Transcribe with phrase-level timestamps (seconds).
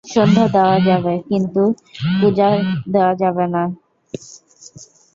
[0.05, 1.61] সন্ধ্যা দেওয়া যাবে কিন্তু
[2.19, 2.49] পূজা
[2.93, 3.63] দেওয়া যাবে না।